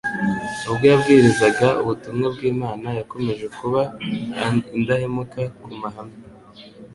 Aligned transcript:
ubwo 0.69 0.83
yabwirizaga 0.91 1.67
ubutumwa 1.81 2.27
bw'Imana. 2.35 2.87
Yakomeje 2.99 3.45
kuba 3.57 3.81
indahemuka 4.77 5.41
ku 5.61 5.69
mahame, 5.81 6.17